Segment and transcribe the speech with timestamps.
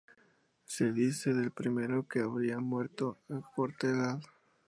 [0.65, 4.19] Se dice del primero que habría muerto a corta edad.